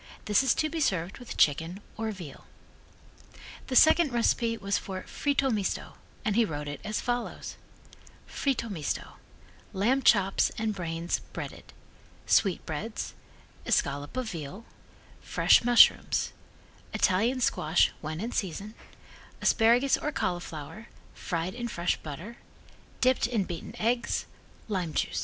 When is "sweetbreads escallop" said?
12.25-14.17